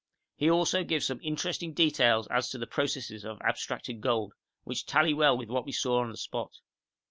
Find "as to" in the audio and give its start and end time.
2.31-2.57